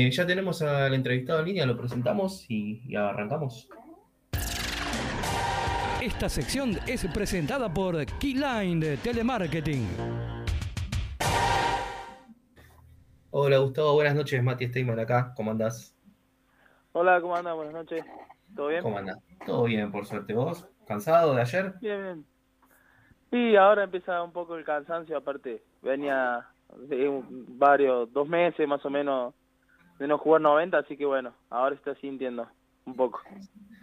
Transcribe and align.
Eh, 0.00 0.12
ya 0.12 0.24
tenemos 0.24 0.62
al 0.62 0.94
entrevistado 0.94 1.40
en 1.40 1.46
línea, 1.46 1.66
lo 1.66 1.76
presentamos 1.76 2.48
y, 2.48 2.94
arrancamos. 2.94 3.68
Esta 6.00 6.28
sección 6.28 6.78
es 6.86 7.04
presentada 7.12 7.74
por 7.74 8.06
Keyline 8.20 8.78
de 8.78 8.96
Telemarketing. 8.98 9.88
Hola 13.32 13.58
Gustavo, 13.58 13.94
buenas 13.94 14.14
noches, 14.14 14.40
Mati 14.40 14.68
Steyman 14.68 15.00
acá, 15.00 15.32
¿cómo 15.36 15.50
andás? 15.50 15.98
Hola, 16.92 17.20
¿cómo 17.20 17.34
andás? 17.34 17.56
Buenas 17.56 17.74
noches, 17.74 18.04
¿todo 18.54 18.68
bien? 18.68 18.82
¿Cómo 18.82 18.98
andás? 18.98 19.18
Todo 19.44 19.64
bien, 19.64 19.90
por 19.90 20.06
suerte. 20.06 20.32
¿Vos? 20.32 20.64
¿Cansado 20.86 21.34
de 21.34 21.40
ayer? 21.40 21.74
Bien, 21.80 22.24
bien. 23.32 23.42
Y 23.50 23.56
ahora 23.56 23.82
empieza 23.82 24.22
un 24.22 24.30
poco 24.30 24.54
el 24.54 24.64
cansancio, 24.64 25.16
aparte 25.16 25.60
venía 25.82 26.46
de 26.88 27.20
varios, 27.48 28.12
dos 28.12 28.28
meses 28.28 28.68
más 28.68 28.84
o 28.86 28.90
menos 28.90 29.34
de 29.98 30.08
no 30.08 30.18
jugar 30.18 30.40
90, 30.40 30.78
así 30.78 30.96
que 30.96 31.04
bueno, 31.04 31.32
ahora 31.50 31.74
está 31.74 31.94
sintiendo 31.96 32.48
un 32.84 32.94
poco. 32.94 33.20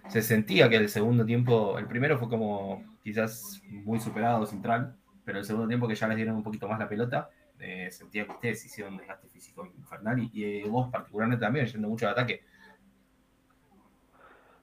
Se 0.07 0.21
sentía 0.21 0.69
que 0.69 0.77
el 0.77 0.89
segundo 0.89 1.25
tiempo, 1.25 1.77
el 1.77 1.87
primero 1.87 2.17
fue 2.17 2.29
como 2.29 2.83
quizás 3.03 3.61
muy 3.69 3.99
superado 3.99 4.45
central, 4.45 4.95
pero 5.23 5.39
el 5.39 5.45
segundo 5.45 5.67
tiempo 5.67 5.87
que 5.87 5.95
ya 5.95 6.07
les 6.07 6.17
dieron 6.17 6.35
un 6.35 6.43
poquito 6.43 6.67
más 6.67 6.79
la 6.79 6.87
pelota, 6.87 7.29
eh, 7.59 7.89
sentía 7.91 8.25
que 8.25 8.31
ustedes 8.31 8.65
hicieron 8.65 8.93
un 8.93 8.99
desgaste 8.99 9.27
físico 9.29 9.65
infernal 9.77 10.19
y, 10.19 10.63
vos 10.63 10.89
particularmente 10.91 11.43
también 11.43 11.65
yendo 11.65 11.87
mucho 11.87 12.05
al 12.05 12.13
ataque. 12.13 12.43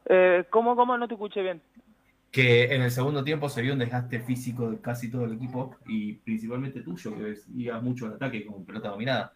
Eh, 0.07 0.45
¿Cómo, 0.51 0.77
cómo? 0.77 0.97
No 0.97 1.09
te 1.09 1.15
escuché 1.15 1.43
bien. 1.43 1.63
Que 2.31 2.75
en 2.75 2.83
el 2.83 2.91
segundo 2.91 3.23
tiempo 3.25 3.49
se 3.49 3.63
vio 3.63 3.73
un 3.73 3.79
desgaste 3.79 4.21
físico 4.21 4.71
de 4.71 4.81
casi 4.81 5.11
todo 5.11 5.25
el 5.25 5.35
equipo 5.35 5.77
y 5.87 6.15
principalmente 6.15 6.81
tuyo, 6.81 7.15
que 7.17 7.35
ibas 7.55 7.83
mucho 7.83 8.07
al 8.07 8.15
ataque 8.15 8.45
con 8.47 8.65
pelota 8.65 8.89
dominada. 8.89 9.35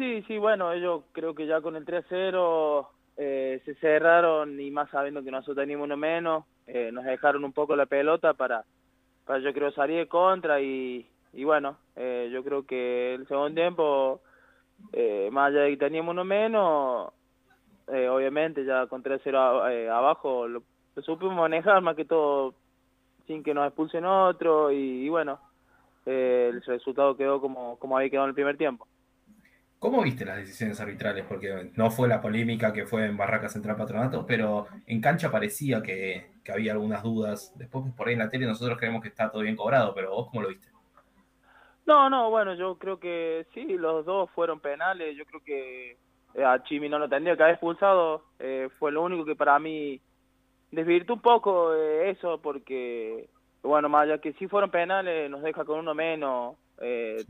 Sí, 0.00 0.24
sí, 0.26 0.38
bueno, 0.38 0.72
ellos 0.72 1.02
creo 1.12 1.34
que 1.34 1.46
ya 1.46 1.60
con 1.60 1.76
el 1.76 1.84
3-0 1.84 2.88
eh, 3.18 3.60
se 3.66 3.74
cerraron 3.74 4.58
y 4.58 4.70
más 4.70 4.88
sabiendo 4.88 5.22
que 5.22 5.30
nosotros 5.30 5.58
teníamos 5.58 5.84
uno 5.84 5.98
menos, 5.98 6.46
eh, 6.66 6.88
nos 6.90 7.04
dejaron 7.04 7.44
un 7.44 7.52
poco 7.52 7.76
la 7.76 7.84
pelota 7.84 8.32
para, 8.32 8.64
para 9.26 9.40
yo 9.40 9.52
creo 9.52 9.70
salir 9.72 10.08
contra 10.08 10.58
y, 10.62 11.06
y 11.34 11.44
bueno, 11.44 11.76
eh, 11.96 12.30
yo 12.32 12.42
creo 12.42 12.64
que 12.64 13.12
el 13.12 13.28
segundo 13.28 13.54
tiempo, 13.54 14.22
más 15.32 15.48
allá 15.48 15.64
de 15.64 15.70
que 15.72 15.76
teníamos 15.76 16.12
uno 16.12 16.24
menos, 16.24 17.12
obviamente 17.86 18.64
ya 18.64 18.86
con 18.86 19.02
3-0 19.02 19.90
abajo 19.90 20.48
lo, 20.48 20.62
supimos 21.02 21.36
manejar 21.36 21.82
más 21.82 21.94
que 21.94 22.06
todo 22.06 22.54
sin 23.26 23.42
que 23.42 23.52
nos 23.52 23.66
expulsen 23.66 24.06
otro 24.06 24.72
y, 24.72 25.04
y 25.04 25.08
bueno, 25.10 25.38
el 26.06 26.62
resultado 26.62 27.18
quedó 27.18 27.38
como, 27.42 27.78
como 27.78 27.98
había 27.98 28.08
quedado 28.08 28.24
en 28.24 28.30
el 28.30 28.34
primer 28.34 28.56
tiempo. 28.56 28.86
¿Cómo 29.80 30.02
viste 30.02 30.26
las 30.26 30.36
decisiones 30.36 30.78
arbitrales? 30.78 31.24
Porque 31.26 31.70
no 31.74 31.90
fue 31.90 32.06
la 32.06 32.20
polémica 32.20 32.70
que 32.70 32.84
fue 32.84 33.06
en 33.06 33.16
Barraca 33.16 33.48
Central 33.48 33.76
Patronato, 33.76 34.26
pero 34.26 34.66
en 34.86 35.00
cancha 35.00 35.30
parecía 35.30 35.82
que, 35.82 36.32
había 36.52 36.72
algunas 36.72 37.02
dudas. 37.02 37.56
Después, 37.56 37.86
por 37.96 38.06
ahí 38.06 38.12
en 38.12 38.18
la 38.18 38.28
tele, 38.28 38.44
nosotros 38.44 38.76
creemos 38.76 39.00
que 39.00 39.08
está 39.08 39.30
todo 39.30 39.40
bien 39.40 39.56
cobrado, 39.56 39.94
pero 39.94 40.10
vos, 40.10 40.28
¿cómo 40.28 40.42
lo 40.42 40.48
viste? 40.50 40.68
No, 41.86 42.10
no, 42.10 42.28
bueno, 42.28 42.54
yo 42.56 42.76
creo 42.76 43.00
que 43.00 43.46
sí, 43.54 43.64
los 43.78 44.04
dos 44.04 44.28
fueron 44.32 44.60
penales. 44.60 45.16
Yo 45.16 45.24
creo 45.24 45.42
que 45.42 45.96
eh, 46.34 46.44
a 46.44 46.62
Chimi 46.62 46.90
no 46.90 46.98
lo 46.98 47.08
tendría 47.08 47.34
que 47.34 47.42
haber 47.42 47.54
expulsado. 47.54 48.24
Eh, 48.38 48.68
fue 48.78 48.92
lo 48.92 49.02
único 49.02 49.24
que 49.24 49.34
para 49.34 49.58
mí 49.58 49.98
desvirtó 50.70 51.14
un 51.14 51.22
poco 51.22 51.74
eh, 51.74 52.10
eso, 52.10 52.38
porque, 52.42 53.30
bueno, 53.62 53.88
más 53.88 54.02
allá 54.02 54.18
que 54.18 54.34
sí 54.34 54.46
fueron 54.46 54.70
penales, 54.70 55.30
nos 55.30 55.40
deja 55.40 55.64
con 55.64 55.78
uno 55.78 55.94
menos 55.94 56.56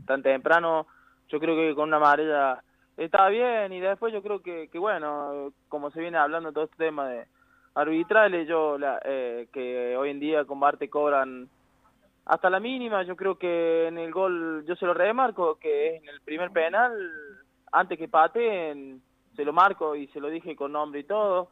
tan 0.05 0.21
temprano 0.21 0.87
yo 1.31 1.39
creo 1.39 1.55
que 1.55 1.73
con 1.73 1.87
una 1.87 1.97
amarilla 1.97 2.61
estaba 2.97 3.29
bien 3.29 3.71
y 3.71 3.79
después 3.79 4.13
yo 4.13 4.21
creo 4.21 4.41
que, 4.41 4.67
que 4.67 4.77
bueno, 4.77 5.53
como 5.69 5.89
se 5.91 6.01
viene 6.01 6.17
hablando 6.17 6.51
todo 6.51 6.65
este 6.65 6.85
tema 6.85 7.07
de 7.07 7.25
arbitrales, 7.73 8.47
yo 8.47 8.77
la, 8.77 8.99
eh, 9.05 9.47
que 9.53 9.95
hoy 9.95 10.09
en 10.09 10.19
día 10.19 10.43
con 10.45 10.59
Barte 10.59 10.89
cobran 10.89 11.49
hasta 12.25 12.49
la 12.49 12.59
mínima, 12.59 13.03
yo 13.03 13.15
creo 13.15 13.37
que 13.37 13.87
en 13.87 13.97
el 13.97 14.11
gol, 14.11 14.65
yo 14.67 14.75
se 14.75 14.85
lo 14.85 14.93
remarco, 14.93 15.55
que 15.55 15.95
en 15.95 16.09
el 16.09 16.21
primer 16.21 16.51
penal, 16.51 16.93
antes 17.71 17.97
que 17.97 18.09
pateen, 18.09 19.01
se 19.35 19.45
lo 19.45 19.53
marco 19.53 19.95
y 19.95 20.07
se 20.07 20.19
lo 20.19 20.27
dije 20.27 20.55
con 20.55 20.73
nombre 20.73 20.99
y 20.99 21.03
todo, 21.05 21.49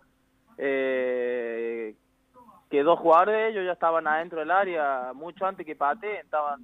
eh, 0.58 1.96
que 2.70 2.84
dos 2.84 3.00
jugadores 3.00 3.36
de 3.36 3.50
ellos 3.50 3.66
ya 3.66 3.72
estaban 3.72 4.06
adentro 4.06 4.40
del 4.40 4.52
área 4.52 5.14
mucho 5.14 5.46
antes 5.46 5.66
que 5.66 5.76
pateen, 5.76 6.18
estaban 6.18 6.62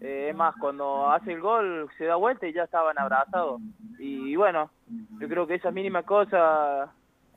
eh, 0.00 0.28
es 0.30 0.36
más, 0.36 0.54
cuando 0.56 1.10
hace 1.10 1.32
el 1.32 1.40
gol 1.40 1.88
se 1.98 2.06
da 2.06 2.16
vuelta 2.16 2.46
y 2.46 2.52
ya 2.52 2.64
estaban 2.64 2.98
abrazados. 2.98 3.60
Y 3.98 4.34
bueno, 4.34 4.70
yo 5.20 5.28
creo 5.28 5.46
que 5.46 5.56
esas 5.56 5.74
mínimas 5.74 6.04
cosas 6.04 6.88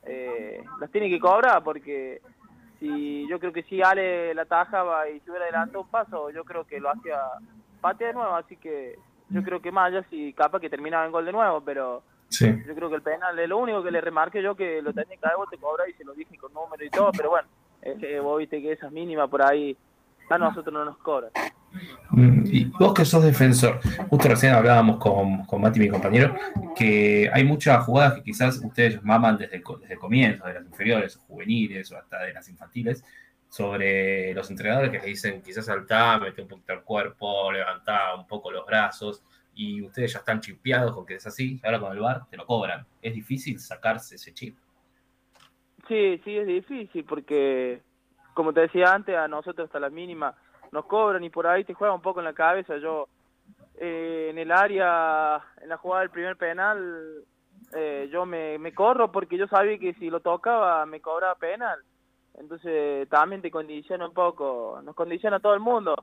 eh, 0.04 0.64
las 0.80 0.90
tiene 0.92 1.10
que 1.10 1.20
cobrar 1.20 1.62
porque 1.64 2.22
si 2.80 3.28
yo 3.28 3.40
creo 3.40 3.52
que 3.52 3.64
si 3.64 3.82
Ale 3.82 4.34
la 4.34 4.46
tajaba 4.46 5.10
y 5.10 5.20
se 5.20 5.30
hubiera 5.30 5.46
adelantado 5.46 5.82
un 5.82 5.90
paso, 5.90 6.30
yo 6.30 6.46
creo 6.46 6.66
que 6.66 6.80
lo 6.80 6.90
hacía 6.90 7.20
patea 7.82 8.08
de 8.08 8.14
nuevo, 8.14 8.34
así 8.36 8.56
que 8.56 8.98
yo 9.30 9.44
creo 9.44 9.62
que 9.62 9.72
más 9.72 9.88
allá 9.88 10.06
si 10.10 10.32
capaz 10.34 10.60
que 10.60 10.70
terminaba 10.70 11.06
en 11.06 11.12
gol 11.12 11.26
de 11.26 11.34
nuevo, 11.34 11.62
pero 11.62 12.02
yo 12.30 12.76
creo 12.76 12.90
que 12.90 12.96
el 12.96 13.02
penal 13.02 13.38
es 13.38 13.50
lo 13.50 13.58
único 13.58 13.84
que 13.84 13.92
le 13.92 14.02
remarque 14.02 14.42
yo 14.42 14.56
que 14.56 14.82
lo 14.82 14.94
tenía 14.94 15.18
cada 15.20 15.38
vez 15.38 15.50
te 15.50 15.58
cobra 15.58 15.88
y 15.88 15.94
se 15.94 16.06
lo 16.06 16.14
dije 16.14 16.38
con 16.38 16.54
número 16.54 16.84
y 16.84 16.90
todo, 16.90 17.12
pero 17.16 17.30
bueno, 17.30 17.48
que 18.00 18.20
vos 18.22 18.40
viste 18.40 18.62
que 18.62 18.72
esas 18.72 18.92
mínimas 18.92 19.30
por 19.30 19.46
ahí 19.46 19.78
a 20.30 20.38
nosotros 20.38 20.74
no 20.74 20.86
nos 20.86 20.98
cobran. 20.98 21.32
Mm, 22.12 22.44
y 22.46 22.66
vos 22.66 22.94
que 22.94 23.06
sos 23.06 23.24
defensor, 23.24 23.80
justo 24.08 24.28
recién 24.28 24.54
hablábamos 24.54 24.98
con, 24.98 25.46
con 25.46 25.62
Mati, 25.62 25.80
mi 25.80 25.90
compañero, 25.90 26.36
que 26.76 27.30
hay 27.34 27.44
muchas 27.44 27.84
jugadas 27.84 28.16
que 28.16 28.24
quizás 28.24 28.62
ustedes 28.64 29.04
maman 29.04 29.38
desde 29.38 29.58
el, 29.58 29.64
comienzo, 30.00 30.46
de 30.46 30.54
las 30.54 30.66
inferiores, 30.66 31.16
juveniles 31.16 31.92
o 31.92 31.98
hasta 31.98 32.24
de 32.24 32.34
las 32.34 32.48
infantiles, 32.50 33.04
sobre 33.50 34.34
los 34.34 34.50
entrenadores 34.50 34.92
que 34.92 35.00
le 35.00 35.06
dicen 35.06 35.42
quizás 35.42 35.66
saltá, 35.66 36.20
mete 36.20 36.42
un 36.42 36.48
poquito 36.48 36.74
el 36.74 36.82
cuerpo, 36.82 37.52
levantá 37.52 38.16
un 38.16 38.28
poco 38.28 38.52
los 38.52 38.66
brazos, 38.66 39.24
y 39.56 39.82
ustedes 39.82 40.14
ya 40.14 40.20
están 40.20 40.40
chipeados 40.40 40.94
con 40.94 41.06
que 41.06 41.16
es 41.16 41.28
así, 41.28 41.60
ahora 41.64 41.80
con 41.80 41.92
el 41.92 42.00
bar 42.00 42.26
te 42.30 42.38
lo 42.38 42.46
cobran. 42.46 42.86
Es 43.02 43.14
difícil 43.14 43.60
sacarse 43.60 44.16
ese 44.16 44.34
chip. 44.34 44.56
Sí, 45.88 46.20
sí, 46.24 46.38
es 46.38 46.48
difícil 46.48 47.04
porque, 47.04 47.82
como 48.34 48.54
te 48.54 48.62
decía 48.62 48.94
antes, 48.94 49.16
a 49.16 49.28
nosotros 49.28 49.66
hasta 49.66 49.80
la 49.80 49.90
mínima 49.90 50.36
nos 50.74 50.86
cobran 50.86 51.24
y 51.24 51.30
por 51.30 51.46
ahí 51.48 51.64
te 51.64 51.76
juega 51.76 51.94
un 51.94 52.02
poco 52.02 52.20
en 52.20 52.26
la 52.26 52.34
cabeza. 52.34 52.78
Yo 52.78 53.08
eh, 53.76 54.28
en 54.32 54.38
el 54.40 54.52
área, 54.52 55.40
en 55.62 55.70
la 55.70 55.78
jugada 55.78 56.02
del 56.02 56.10
primer 56.10 56.36
penal, 56.36 57.24
eh, 57.76 58.10
yo 58.12 58.26
me, 58.26 58.58
me 58.58 58.74
corro 58.74 59.12
porque 59.12 59.38
yo 59.38 59.48
sabía 59.48 59.78
que 59.78 59.94
si 59.94 60.10
lo 60.10 60.20
tocaba 60.20 60.86
me 60.86 61.00
cobraba 61.00 61.36
penal. 61.36 61.80
Entonces 62.36 63.08
también 63.10 63.44
te 63.44 63.52
condiciona 63.52 64.08
un 64.08 64.14
poco, 64.14 64.82
nos 64.84 64.96
condiciona 64.96 65.38
a 65.38 65.40
todo 65.40 65.54
el 65.54 65.60
mundo. 65.60 65.96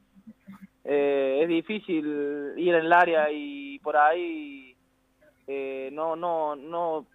Eh, 0.85 1.41
es 1.43 1.49
difícil 1.49 2.55
ir 2.57 2.75
en 2.75 2.85
el 2.87 2.93
área 2.93 3.29
y 3.31 3.79
por 3.81 3.97
ahí 3.97 4.77
no 5.91 6.15
no 6.15 6.55
no 6.55 7.07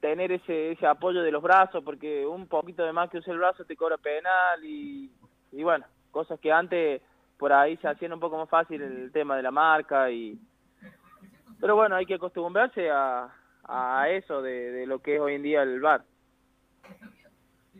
tener 0.00 0.32
ese 0.32 0.72
ese 0.72 0.86
apoyo 0.88 1.22
de 1.22 1.30
los 1.30 1.40
brazos 1.40 1.84
porque 1.84 2.26
un 2.26 2.48
poquito 2.48 2.82
de 2.82 2.92
más 2.92 3.08
que 3.08 3.18
use 3.18 3.30
el 3.30 3.38
brazo 3.38 3.64
te 3.64 3.76
cobra 3.76 3.96
penal 3.96 4.64
y, 4.64 5.08
y 5.52 5.62
bueno 5.62 5.86
cosas 6.16 6.40
que 6.40 6.50
antes 6.50 7.02
por 7.36 7.52
ahí 7.52 7.76
se 7.76 7.88
hacían 7.88 8.14
un 8.14 8.20
poco 8.20 8.38
más 8.38 8.48
fácil 8.48 8.80
el 8.80 9.12
tema 9.12 9.36
de 9.36 9.42
la 9.42 9.50
marca 9.50 10.10
y 10.10 10.40
pero 11.60 11.76
bueno 11.76 11.94
hay 11.94 12.06
que 12.06 12.14
acostumbrarse 12.14 12.90
a, 12.90 13.28
a 13.64 14.08
eso 14.08 14.40
de, 14.40 14.86
lo 14.86 15.00
que 15.00 15.16
es 15.16 15.20
hoy 15.20 15.34
en 15.34 15.42
día 15.42 15.62
el 15.62 15.78
bar 15.78 16.04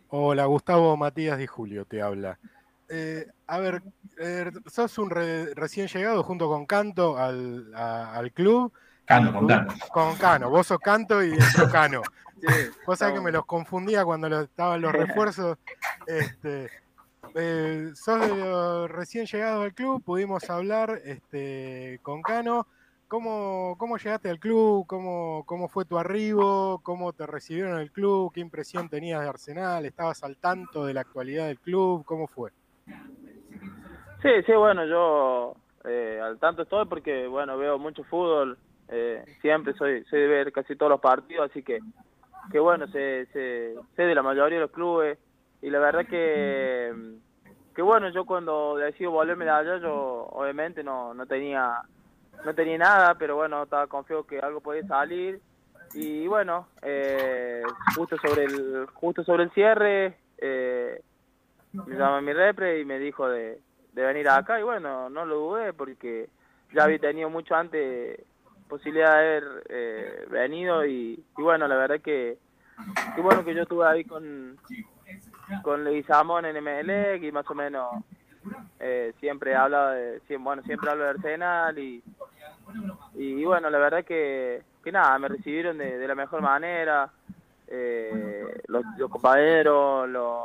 hola 0.09 0.45
Gustavo 0.45 0.99
Matías 0.99 1.39
de 1.39 1.47
Julio 1.47 1.87
te 1.87 2.03
habla 2.03 2.39
eh, 2.91 3.27
a 3.47 3.59
ver 3.59 3.81
eh, 4.19 4.53
sos 4.67 4.99
un 4.99 5.09
recién 5.09 5.87
llegado 5.87 6.23
junto 6.23 6.47
con 6.47 6.67
Canto 6.67 7.17
al, 7.17 7.75
al 7.75 8.33
club 8.33 8.71
Cano, 9.07 9.33
con 9.33 9.47
Cano. 9.47 9.75
Con 9.93 10.17
Cano, 10.17 10.51
vos 10.51 10.67
sos 10.67 10.81
Canto 10.81 11.23
y 11.23 11.31
dentro 11.31 11.71
Cano. 11.71 12.03
vos 12.87 12.99
sabés 12.99 13.15
que 13.15 13.21
me 13.21 13.33
los 13.33 13.47
confundía 13.47 14.05
cuando 14.05 14.27
estaban 14.43 14.83
los 14.83 14.93
refuerzos. 14.93 15.57
Este, 16.09 16.69
eh, 17.35 17.91
sos 17.95 18.21
de 18.21 18.89
recién 18.89 19.27
llegado 19.27 19.63
al 19.63 19.75
club, 19.75 20.03
pudimos 20.03 20.49
hablar 20.51 21.01
este, 21.05 21.99
con 22.03 22.23
Cano. 22.23 22.67
¿Cómo, 23.09 23.77
¿Cómo 23.79 23.99
llegaste 23.99 24.29
al 24.29 24.41
club? 24.41 24.85
¿Cómo, 24.87 25.45
¿Cómo 25.47 25.69
fue 25.69 25.85
tu 25.85 25.97
arribo? 25.97 26.81
¿Cómo 26.83 27.13
te 27.13 27.25
recibieron 27.25 27.75
en 27.75 27.81
el 27.81 27.93
club? 27.93 28.33
¿Qué 28.33 28.41
impresión 28.41 28.89
tenías 28.89 29.23
de 29.23 29.29
Arsenal? 29.29 29.87
¿Estabas 29.87 30.25
al 30.25 30.37
tanto 30.39 30.85
de 30.85 30.95
la 30.95 31.03
actualidad 31.03 31.47
del 31.47 31.61
club? 31.61 32.05
¿Cómo 32.05 32.27
fue? 32.27 32.51
Sí, 34.23 34.31
sí, 34.45 34.53
bueno, 34.55 34.85
yo 34.87 35.55
eh, 35.85 36.21
al 36.21 36.39
tanto 36.39 36.63
estoy 36.63 36.87
porque, 36.87 37.29
bueno, 37.29 37.57
veo 37.57 37.79
mucho 37.79 38.03
fútbol, 38.05 38.59
eh, 38.89 39.25
siempre 39.41 39.73
soy, 39.75 40.03
soy 40.05 40.21
de 40.21 40.27
ver 40.27 40.53
casi 40.53 40.75
todos 40.75 40.91
los 40.91 41.01
partidos, 41.01 41.51
así 41.51 41.63
que, 41.63 41.79
que 42.51 42.59
bueno, 42.59 42.89
sé, 42.89 43.27
sé, 43.33 43.75
sé 43.95 44.03
de 44.03 44.15
la 44.17 44.23
mayoría 44.23 44.57
de 44.57 44.63
los 44.63 44.73
clubes, 44.73 45.17
y 45.63 45.71
la 45.71 45.79
verdad 45.79 46.07
que, 46.07 46.93
que 47.75 47.83
bueno, 47.83 48.09
yo 48.11 48.25
cuando 48.25 48.77
decido 48.77 49.11
volverme 49.11 49.45
de 49.45 49.51
allá, 49.51 49.79
yo 49.79 50.29
obviamente 50.33 50.83
no, 50.83 51.15
no 51.15 51.27
tenía 51.27 51.83
no 52.45 52.55
tenía 52.55 52.79
nada, 52.79 53.15
pero 53.15 53.37
bueno, 53.37 53.63
estaba 53.63 53.87
confiado 53.87 54.27
que 54.27 54.39
algo 54.39 54.61
podía 54.61 54.87
salir. 54.87 55.41
Y 55.95 56.27
bueno, 56.27 56.69
eh, 56.83 57.63
justo 57.95 58.17
sobre 58.19 58.45
el 58.45 58.87
justo 58.93 59.25
sobre 59.25 59.45
el 59.45 59.51
cierre, 59.53 60.17
eh, 60.39 61.01
me 61.73 61.97
llama 61.97 62.21
mi 62.21 62.33
repre 62.33 62.81
y 62.81 62.85
me 62.85 62.99
dijo 62.99 63.29
de, 63.29 63.59
de 63.93 64.03
venir 64.03 64.29
acá. 64.29 64.61
Y 64.61 64.63
bueno, 64.63 65.09
no 65.09 65.25
lo 65.25 65.37
dudé 65.37 65.73
porque 65.73 66.29
ya 66.75 66.85
había 66.85 66.99
tenido 66.99 67.31
mucho 67.31 67.55
antes 67.55 68.21
posibilidad 68.69 69.13
de 69.13 69.19
haber 69.19 69.45
eh, 69.69 70.27
venido. 70.31 70.85
Y, 70.85 71.25
y 71.37 71.43
bueno, 71.43 71.67
la 71.69 71.77
verdad 71.77 72.01
que, 72.01 72.37
que 73.15 73.21
bueno 73.21 73.45
que 73.45 73.55
yo 73.55 73.63
estuve 73.63 73.87
ahí 73.87 74.05
con, 74.05 74.59
con 75.63 75.85
Leguizamón 75.85 76.45
en 76.45 76.63
ML 76.63 77.25
y 77.25 77.33
más 77.33 77.49
o 77.51 77.55
menos 77.55 78.05
eh, 78.81 79.13
siempre 79.21 79.55
habla 79.55 79.93
de, 79.93 80.21
siempre, 80.21 80.39
bueno, 80.39 80.63
siempre 80.63 80.91
hablo 80.91 81.05
de 81.05 81.11
Arsenal 81.11 81.79
y, 81.79 82.03
y, 83.15 83.45
bueno, 83.45 83.71
la 83.71 83.79
verdad 83.79 84.05
que, 84.05 84.63
que 84.83 84.93
nada, 84.93 85.19
me 85.19 85.29
recibieron 85.29 85.79
de, 85.79 85.99
de 85.99 86.09
la 86.09 86.15
mejor 86.15 86.43
manera, 86.43 87.11
eh, 87.69 88.45
los, 88.69 88.85
los 88.99 89.11
compañeros, 89.11 90.09
los, 90.09 90.45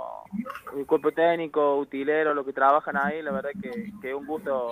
el 0.76 0.86
cuerpo 0.86 1.12
técnico, 1.12 1.78
utileros, 1.78 2.36
los 2.36 2.46
que 2.46 2.54
trabajan 2.54 2.98
ahí, 2.98 3.22
la 3.22 3.32
verdad 3.32 3.52
que, 3.62 3.92
que 4.02 4.10
es 4.10 4.16
un 4.16 4.26
gusto 4.26 4.72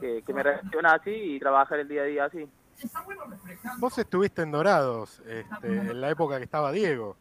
que, 0.00 0.22
que 0.22 0.32
me 0.32 0.42
reciban 0.42 0.86
así 0.86 1.10
y 1.10 1.38
trabajar 1.38 1.80
el 1.80 1.88
día 1.88 2.02
a 2.02 2.06
día 2.06 2.24
así. 2.24 2.48
Vos 3.78 3.98
estuviste 3.98 4.42
en 4.42 4.52
Dorados 4.52 5.20
este, 5.26 5.66
en 5.66 6.00
la 6.00 6.10
época 6.10 6.38
que 6.38 6.44
estaba 6.44 6.70
Diego. 6.70 7.16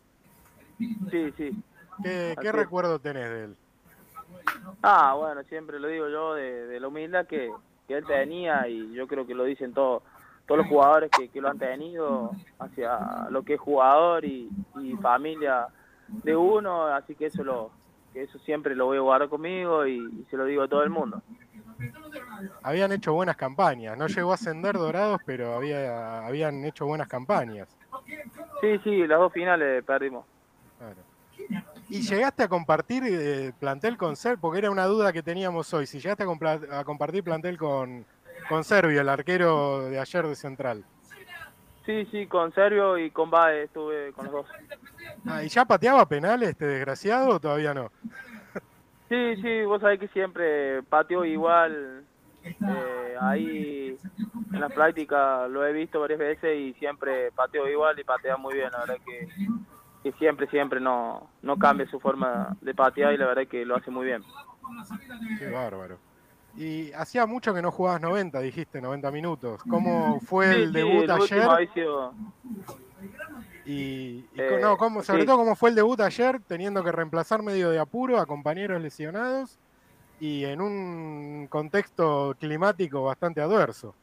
Sí, 1.10 1.34
sí. 1.36 1.64
¿Qué, 2.04 2.52
recuerdo 2.52 3.00
tenés 3.00 3.30
de 3.30 3.44
él? 3.46 3.58
Ah, 4.82 5.16
bueno, 5.18 5.44
siempre 5.44 5.80
lo 5.80 5.88
digo 5.88 6.08
yo 6.10 6.34
de, 6.36 6.68
de 6.68 6.80
la 6.80 6.88
humildad 6.88 7.26
que, 7.26 7.52
que 7.88 7.98
él 7.98 8.06
tenía 8.06 8.68
y 8.68 8.94
yo 8.94 9.08
creo 9.08 9.26
que 9.26 9.34
lo 9.34 9.44
dicen 9.44 9.74
todos 9.74 10.04
todos 10.46 10.60
los 10.60 10.68
jugadores 10.68 11.12
que, 11.12 11.28
que 11.28 11.42
lo 11.42 11.50
han 11.50 11.60
tenido 11.60 12.32
hacia 12.60 13.28
lo 13.30 13.44
que 13.44 13.56
es 13.56 13.60
jugador 13.60 14.24
y, 14.24 14.50
y 14.82 14.96
familia 14.96 15.68
de 16.08 16.36
uno, 16.36 16.86
así 16.88 17.16
que 17.16 17.26
eso 17.26 17.44
lo 17.44 17.70
que 18.14 18.24
eso 18.24 18.40
siempre 18.40 18.74
lo 18.74 18.86
voy 18.86 18.98
a 18.98 19.02
guardar 19.02 19.28
conmigo 19.28 19.86
y, 19.86 19.98
y 19.98 20.26
se 20.30 20.38
lo 20.38 20.46
digo 20.46 20.64
a 20.64 20.68
todo 20.70 20.84
el 20.84 20.90
mundo. 20.90 21.22
Habían 22.64 22.92
hecho 22.92 23.14
buenas 23.14 23.36
campañas. 23.36 23.98
No 23.98 24.08
llegó 24.08 24.32
a 24.32 24.36
ascender 24.36 24.76
Dorados, 24.76 25.20
pero 25.26 25.54
había, 25.54 26.26
habían 26.26 26.64
hecho 26.64 26.86
buenas 26.86 27.08
campañas. 27.08 27.68
Sí, 28.62 28.80
sí, 28.84 29.06
las 29.06 29.20
dos 29.20 29.34
finales 29.34 29.84
perdimos. 29.84 30.26
Claro. 30.78 31.76
¿Y 31.90 32.02
llegaste 32.02 32.44
a 32.44 32.48
compartir 32.50 33.04
eh, 33.06 33.54
plantel 33.60 33.98
con 33.98 34.16
Ser? 34.16 34.38
Porque 34.40 34.60
era 34.60 34.72
una 34.72 34.86
duda 34.86 35.14
que 35.14 35.24
teníamos 35.24 35.74
hoy. 35.74 35.88
Si 35.88 36.00
llegaste 36.00 36.24
a, 36.24 36.28
compla- 36.28 36.68
a 36.80 36.84
compartir 36.84 37.24
plantel 37.24 37.58
con, 37.58 38.06
con 38.50 38.64
Servio, 38.64 39.00
el 39.02 39.10
arquero 39.10 39.90
de 39.90 40.00
ayer 40.00 40.28
de 40.28 40.36
Central. 40.36 40.86
Sí, 41.86 42.06
sí, 42.12 42.28
con 42.28 42.54
Sergio 42.54 42.98
y 42.98 43.10
con 43.12 43.30
Bae 43.32 43.64
estuve 43.64 44.12
con 44.12 44.26
los 44.26 44.34
dos. 44.34 44.48
Ah, 45.26 45.44
¿Y 45.44 45.48
ya 45.48 45.64
pateaba 45.64 46.06
penales 46.06 46.50
este 46.50 46.66
desgraciado 46.66 47.30
o 47.36 47.40
todavía 47.40 47.74
no? 47.74 47.90
Sí, 49.10 49.38
sí, 49.42 49.64
vos 49.64 49.80
sabés 49.80 50.02
que 50.02 50.10
siempre 50.10 50.84
pateó 50.84 51.24
igual. 51.24 52.06
eh, 52.44 53.16
ahí 53.22 53.96
en 54.54 54.60
la 54.60 54.68
práctica 54.68 55.48
lo 55.48 55.66
he 55.66 55.72
visto 55.72 56.02
varias 56.02 56.20
veces 56.20 56.58
y 56.60 56.74
siempre 56.74 57.32
pateó 57.32 57.70
igual 57.70 57.98
y 57.98 58.04
patea 58.04 58.36
muy 58.36 58.56
bien. 58.56 58.70
La 58.70 58.80
verdad 58.80 58.98
que, 59.06 59.28
que 60.04 60.12
siempre, 60.14 60.48
siempre 60.48 60.80
no, 60.80 61.30
no 61.42 61.58
cambia 61.58 61.88
su 61.90 62.00
forma 62.00 62.56
de 62.62 62.74
patear 62.74 63.14
y 63.14 63.18
la 63.18 63.26
verdad 63.28 63.48
que 63.48 63.66
lo 63.66 63.76
hace 63.76 63.92
muy 63.92 64.06
bien. 64.06 64.24
Qué 65.38 65.50
bárbaro. 65.50 66.00
Y 66.56 66.92
hacía 66.94 67.26
mucho 67.26 67.54
que 67.54 67.62
no 67.62 67.72
jugabas 67.72 68.02
90, 68.02 68.40
dijiste, 68.40 68.82
90 68.82 69.12
minutos. 69.12 69.62
¿Cómo 69.68 70.20
fue 70.22 70.48
Sí, 70.48 70.56
el 70.64 70.68
sí, 70.68 70.74
debut 70.74 71.04
el 71.04 71.12
ayer? 71.12 71.50
sido- 71.74 72.16
Y, 73.66 74.28
y 74.32 74.42
Eh, 74.42 74.58
no, 74.62 74.78
cómo, 74.78 75.04
sobre 75.04 75.22
sí. 75.22 75.26
todo 75.28 75.38
cómo 75.38 75.56
fue 75.56 75.70
el 75.70 75.76
debut 75.76 76.00
ayer, 76.00 76.40
teniendo 76.48 76.84
que 76.84 76.92
reemplazar 76.92 77.44
medio 77.44 77.70
de 77.70 77.80
apuro 77.80 78.18
a 78.18 78.26
compañeros 78.26 78.82
lesionados 78.82 79.60
y 80.20 80.46
en 80.46 80.62
un 80.62 81.48
contexto 81.48 82.34
climático 82.40 83.04
bastante 83.04 83.42
adverso. 83.42 83.96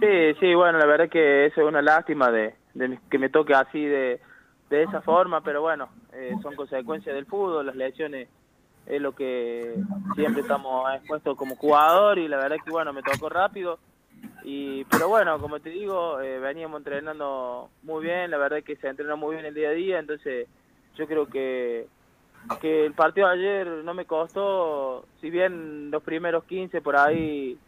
Sí, 0.00 0.34
sí, 0.40 0.54
bueno, 0.54 0.78
la 0.78 0.86
verdad 0.86 1.08
que 1.10 1.46
eso 1.46 1.60
es 1.60 1.66
una 1.66 1.82
lástima 1.82 2.30
de, 2.30 2.54
de 2.74 2.98
que 3.10 3.18
me 3.18 3.28
toque 3.28 3.52
así 3.54 3.84
de, 3.84 4.20
de 4.70 4.82
esa 4.82 5.00
forma, 5.00 5.40
pero 5.40 5.62
bueno, 5.62 5.88
eh, 6.12 6.34
son 6.42 6.54
consecuencias 6.54 7.14
del 7.14 7.26
fútbol, 7.26 7.66
las 7.66 7.76
lesiones 7.76 8.28
es 8.86 9.00
lo 9.02 9.14
que 9.14 9.74
siempre 10.14 10.42
estamos 10.42 10.90
expuestos 10.94 11.36
como 11.36 11.56
jugador 11.56 12.18
y 12.18 12.26
la 12.26 12.38
verdad 12.38 12.56
que 12.64 12.70
bueno, 12.70 12.92
me 12.92 13.02
tocó 13.02 13.28
rápido. 13.28 13.78
Y, 14.44 14.84
pero 14.84 15.08
bueno, 15.08 15.38
como 15.40 15.60
te 15.60 15.70
digo, 15.70 16.20
eh, 16.20 16.38
veníamos 16.38 16.78
entrenando 16.78 17.68
muy 17.82 18.04
bien, 18.04 18.30
la 18.30 18.38
verdad 18.38 18.62
que 18.62 18.76
se 18.76 18.88
entrenó 18.88 19.16
muy 19.16 19.34
bien 19.34 19.46
el 19.46 19.54
día 19.54 19.68
a 19.68 19.72
día, 19.72 19.98
entonces 19.98 20.48
yo 20.96 21.06
creo 21.06 21.26
que, 21.26 21.86
que 22.60 22.86
el 22.86 22.94
partido 22.94 23.28
de 23.28 23.34
ayer 23.34 23.66
no 23.84 23.92
me 23.94 24.06
costó, 24.06 25.04
si 25.20 25.30
bien 25.30 25.90
los 25.90 26.02
primeros 26.02 26.44
15 26.44 26.80
por 26.80 26.96
ahí 26.96 27.58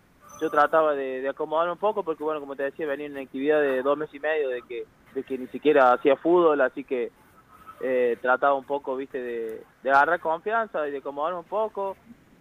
yo 0.40 0.50
trataba 0.50 0.94
de, 0.94 1.20
de 1.20 1.28
acomodarme 1.28 1.72
un 1.72 1.78
poco 1.78 2.02
porque 2.02 2.24
bueno 2.24 2.40
como 2.40 2.56
te 2.56 2.62
decía 2.62 2.86
venía 2.86 3.06
en 3.06 3.12
una 3.12 3.20
actividad 3.20 3.60
de 3.60 3.82
dos 3.82 3.98
meses 3.98 4.14
y 4.14 4.20
medio 4.20 4.48
de 4.48 4.62
que 4.62 4.86
de 5.14 5.22
que 5.22 5.38
ni 5.38 5.46
siquiera 5.48 5.92
hacía 5.92 6.16
fútbol 6.16 6.60
así 6.60 6.84
que 6.84 7.10
eh, 7.80 8.18
trataba 8.20 8.54
un 8.54 8.64
poco 8.64 8.96
viste 8.96 9.20
de, 9.20 9.62
de 9.82 9.90
agarrar 9.90 10.20
confianza 10.20 10.86
y 10.86 10.90
de 10.90 10.98
acomodarme 10.98 11.38
un 11.38 11.44
poco 11.44 11.96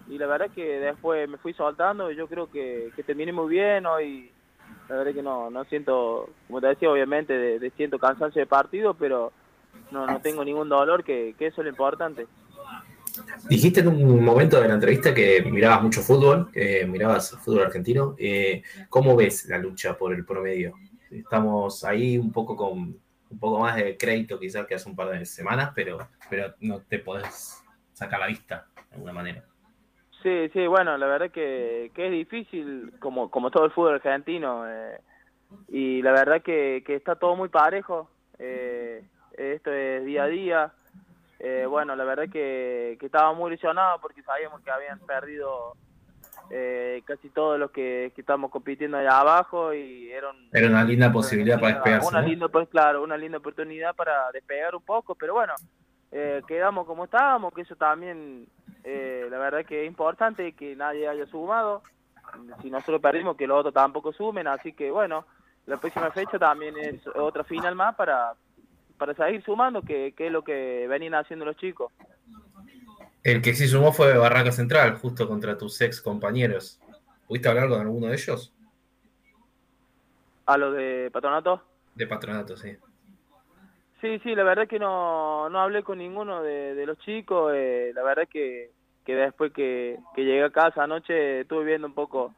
y 0.07 0.17
la 0.17 0.27
verdad 0.27 0.49
que 0.53 0.79
después 0.79 1.29
me 1.29 1.37
fui 1.37 1.53
soltando 1.53 2.11
y 2.11 2.15
yo 2.15 2.27
creo 2.27 2.49
que, 2.49 2.91
que 2.95 3.03
terminé 3.03 3.31
muy 3.31 3.49
bien 3.49 3.85
hoy 3.85 4.31
la 4.89 4.97
verdad 4.97 5.13
que 5.13 5.23
no 5.23 5.49
no 5.49 5.63
siento 5.65 6.29
como 6.47 6.61
te 6.61 6.67
decía 6.67 6.91
obviamente 6.91 7.33
de, 7.33 7.59
de 7.59 7.69
siento 7.71 7.99
cansancio 7.99 8.39
de 8.39 8.45
partido 8.45 8.93
pero 8.93 9.31
no 9.91 10.05
no 10.05 10.19
tengo 10.19 10.43
ningún 10.43 10.69
dolor 10.69 11.03
que, 11.03 11.35
que 11.37 11.47
eso 11.47 11.61
es 11.61 11.65
lo 11.65 11.71
importante 11.71 12.27
Dijiste 13.49 13.79
en 13.81 13.87
un 13.87 14.23
momento 14.23 14.61
de 14.61 14.67
la 14.67 14.75
entrevista 14.75 15.13
que 15.13 15.41
mirabas 15.41 15.81
mucho 15.81 16.01
fútbol, 16.01 16.51
que 16.51 16.85
mirabas 16.85 17.31
fútbol 17.43 17.63
argentino. 17.63 18.15
Eh, 18.17 18.61
¿Cómo 18.89 19.15
ves 19.15 19.45
la 19.47 19.57
lucha 19.57 19.97
por 19.97 20.13
el 20.13 20.25
promedio? 20.25 20.73
Estamos 21.11 21.83
ahí 21.83 22.17
un 22.17 22.31
poco 22.31 22.55
con 22.55 22.95
un 23.29 23.39
poco 23.39 23.59
más 23.59 23.75
de 23.75 23.97
crédito 23.97 24.39
quizás 24.39 24.65
que 24.65 24.75
hace 24.75 24.89
un 24.89 24.95
par 24.95 25.09
de 25.09 25.25
semanas, 25.25 25.71
pero, 25.75 25.97
pero 26.29 26.53
no 26.61 26.81
te 26.81 26.99
podés 26.99 27.63
sacar 27.93 28.19
la 28.19 28.27
vista 28.27 28.67
de 28.89 28.95
alguna 28.95 29.13
manera. 29.13 29.43
Sí, 30.23 30.49
sí, 30.51 30.67
bueno, 30.67 30.97
la 30.97 31.05
verdad 31.05 31.31
que, 31.31 31.91
que 31.93 32.07
es 32.07 32.11
difícil, 32.11 32.93
como, 32.99 33.29
como 33.29 33.51
todo 33.51 33.65
el 33.65 33.71
fútbol 33.71 33.95
argentino, 33.95 34.67
eh, 34.67 34.99
y 35.69 36.01
la 36.01 36.11
verdad 36.11 36.41
que, 36.41 36.83
que 36.85 36.95
está 36.95 37.15
todo 37.15 37.35
muy 37.35 37.49
parejo, 37.49 38.09
eh, 38.37 39.03
esto 39.37 39.71
es 39.71 40.03
día 40.03 40.23
a 40.23 40.27
día, 40.27 40.73
eh, 41.39 41.65
bueno, 41.69 41.95
la 41.95 42.03
verdad 42.03 42.25
que, 42.29 42.97
que 42.99 43.05
estaba 43.05 43.31
muy 43.33 43.51
ilusionado 43.51 44.01
porque 44.01 44.21
sabíamos 44.23 44.61
que 44.61 44.71
habían 44.71 44.99
perdido 44.99 45.77
eh, 46.51 47.01
casi 47.05 47.29
todos 47.29 47.59
los 47.59 47.71
que, 47.71 48.11
que 48.15 48.21
estamos 48.21 48.49
compitiendo 48.51 48.97
allá 48.97 49.19
abajo 49.19 49.73
y 49.73 50.11
era, 50.11 50.29
un- 50.31 50.49
Era 50.51 50.67
una 50.67 50.83
linda 50.83 51.11
posibilidad 51.11 51.59
para 51.59 51.75
despegarse. 51.75 52.07
una 52.07 52.21
¿no? 52.21 52.27
linda, 52.27 52.47
pues 52.47 52.67
claro, 52.69 53.03
una 53.03 53.17
linda 53.17 53.37
oportunidad 53.37 53.95
para 53.95 54.31
despegar 54.31 54.75
un 54.75 54.81
poco, 54.83 55.15
pero 55.15 55.33
bueno, 55.33 55.53
eh, 56.11 56.41
quedamos 56.47 56.85
como 56.87 57.05
estábamos, 57.05 57.53
que 57.53 57.61
eso 57.61 57.75
también, 57.75 58.47
eh, 58.83 59.27
la 59.29 59.37
verdad 59.37 59.65
que 59.65 59.81
es 59.83 59.87
importante 59.87 60.53
que 60.53 60.75
nadie 60.75 61.07
haya 61.07 61.25
sumado. 61.27 61.83
Si 62.61 62.69
nosotros 62.69 63.01
perdimos, 63.01 63.35
que 63.37 63.47
los 63.47 63.57
otros 63.59 63.73
tampoco 63.73 64.11
sumen, 64.13 64.47
así 64.47 64.73
que 64.73 64.91
bueno, 64.91 65.25
la 65.65 65.77
próxima 65.77 66.09
fecha 66.11 66.37
también 66.39 66.75
es 66.77 67.05
otra 67.15 67.43
final 67.43 67.75
más 67.75 67.95
para, 67.95 68.33
para 68.97 69.13
seguir 69.13 69.43
sumando, 69.43 69.81
que, 69.81 70.13
que 70.15 70.27
es 70.27 70.31
lo 70.31 70.43
que 70.43 70.87
venían 70.87 71.15
haciendo 71.15 71.45
los 71.45 71.55
chicos. 71.57 71.91
El 73.23 73.41
que 73.41 73.53
sí 73.53 73.67
sumó 73.67 73.91
fue 73.91 74.17
Barraca 74.17 74.51
Central, 74.51 74.95
justo 74.95 75.27
contra 75.27 75.57
tus 75.57 75.79
ex 75.81 76.01
compañeros. 76.01 76.79
¿Pudiste 77.27 77.49
hablar 77.49 77.69
con 77.69 77.81
alguno 77.81 78.07
de 78.07 78.13
ellos? 78.15 78.53
A 80.45 80.57
los 80.57 80.75
de 80.75 81.09
Patronato. 81.11 81.61
De 81.95 82.07
patronato, 82.07 82.55
sí. 82.57 82.75
Sí, 84.01 84.19
sí, 84.19 84.33
la 84.33 84.43
verdad 84.43 84.67
que 84.67 84.79
no, 84.79 85.49
no 85.49 85.59
hablé 85.59 85.83
con 85.83 85.97
ninguno 85.97 86.41
de, 86.41 86.73
de 86.73 86.85
los 86.85 86.97
chicos. 86.99 87.51
eh, 87.53 87.91
la 87.93 88.01
verdad 88.03 88.27
que, 88.31 88.71
que 89.05 89.15
después 89.15 89.51
que, 89.51 89.99
que 90.15 90.23
llegué 90.23 90.43
a 90.43 90.49
casa 90.51 90.83
anoche 90.83 91.41
estuve 91.41 91.65
viendo 91.65 91.87
un 91.87 91.93
poco 91.93 92.33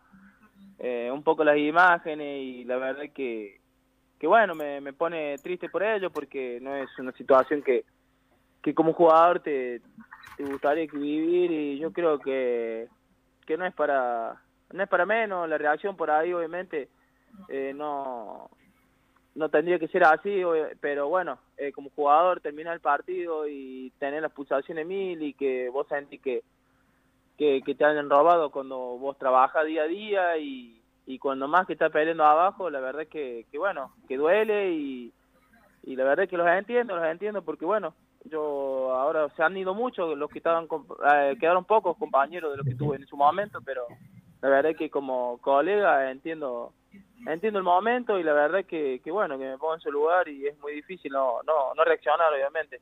eh, 0.80 1.12
un 1.14 1.24
poco 1.24 1.44
las 1.44 1.58
imágenes 1.58 2.42
y 2.42 2.64
la 2.64 2.78
verdad 2.78 3.04
que, 3.14 3.62
que 4.20 4.26
bueno, 4.28 4.56
me, 4.56 4.82
me 4.82 4.94
pone 4.94 5.38
triste 5.38 5.70
por 5.70 5.84
ello 5.84 6.10
porque 6.10 6.60
no 6.60 6.76
es 6.76 6.90
una 6.98 7.12
situación 7.12 7.62
que, 7.62 7.86
que 8.62 8.74
como 8.74 8.94
jugador 8.94 9.40
te, 9.40 9.82
te 10.38 10.44
gustaría 10.44 10.88
vivir 10.92 11.52
y 11.52 11.80
yo 11.80 11.92
creo 11.92 12.20
que, 12.20 12.88
que 13.46 13.58
no 13.58 13.66
es 13.66 13.74
para 13.74 14.42
no 14.72 14.84
es 14.84 14.90
para 14.90 15.06
menos. 15.06 15.50
La 15.50 15.58
reacción 15.58 15.96
por 15.96 16.12
ahí 16.12 16.34
obviamente 16.34 16.90
eh, 17.50 17.74
no 17.76 18.50
no 19.34 19.50
tendría 19.50 19.80
que 19.80 19.88
ser 19.88 20.04
así, 20.04 20.42
pero 20.82 21.08
bueno, 21.08 21.40
eh, 21.58 21.72
como 21.72 21.90
jugador 21.92 22.42
terminar 22.42 22.74
el 22.74 22.82
partido 22.82 23.48
y 23.48 23.92
tener 23.98 24.22
las 24.22 24.34
pulsaciones 24.34 24.86
mil 24.86 25.22
y 25.24 25.34
que 25.34 25.70
vos 25.70 25.88
sentís 25.88 26.22
que, 26.22 26.44
que, 27.38 27.62
que 27.62 27.76
te 27.76 27.86
hayan 27.86 28.10
robado 28.10 28.52
cuando 28.52 28.78
vos 28.98 29.18
trabajas 29.18 29.66
día 29.66 29.84
a 29.84 29.88
día 29.88 30.38
y, 30.38 30.82
y 31.06 31.18
cuando 31.18 31.48
más 31.48 31.66
que 31.66 31.74
está 31.74 31.90
peleando 31.90 32.26
abajo, 32.26 32.70
la 32.70 32.82
verdad 32.82 33.08
que, 33.08 33.46
que 33.50 33.58
bueno, 33.58 33.94
que 34.10 34.18
duele 34.18 34.72
y, 34.74 35.14
y 35.84 35.96
la 35.96 36.04
verdad 36.04 36.28
que 36.28 36.38
los 36.38 36.48
entiendo, 36.48 36.98
los 36.98 37.06
entiendo 37.06 37.42
porque 37.42 37.64
bueno, 37.64 37.94
yo 38.26 38.94
ahora 38.94 39.30
se 39.36 39.44
han 39.44 39.58
ido 39.58 39.74
muchos, 39.74 40.18
los 40.18 40.30
que 40.30 40.40
estaban, 40.40 40.68
eh, 41.14 41.36
quedaron 41.40 41.66
pocos 41.66 41.98
compañeros 41.98 42.52
de 42.52 42.58
los 42.58 42.66
que 42.66 42.76
tuve 42.76 42.98
en 42.98 43.06
su 43.08 43.18
momento, 43.18 43.60
pero 43.64 43.86
la 44.42 44.50
verdad 44.50 44.76
que 44.78 44.90
como 44.90 45.38
colega 45.40 46.12
entiendo 46.12 46.74
entiendo 47.28 47.60
el 47.60 47.66
momento 47.66 48.20
y 48.20 48.24
la 48.24 48.34
verdad 48.34 48.66
que, 48.66 49.00
que 49.04 49.12
bueno, 49.12 49.38
que 49.38 49.46
me 49.46 49.58
pongo 49.58 49.76
en 49.76 49.82
su 49.82 49.92
lugar 49.92 50.28
y 50.28 50.48
es 50.48 50.58
muy 50.60 50.74
difícil 50.74 51.12
no, 51.12 51.42
no, 51.44 51.74
no 51.76 51.84
reaccionar, 51.84 52.34
obviamente. 52.34 52.82